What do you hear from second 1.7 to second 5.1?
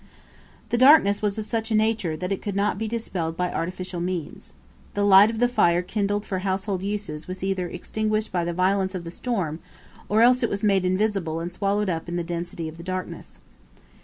nature that it could not be dispelled by artificial means. The